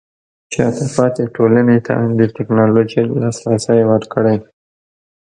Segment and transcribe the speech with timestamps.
[0.53, 4.37] شاته پاتې ټولنې ته د ټیکنالوژۍ لاسرسی ورکړئ.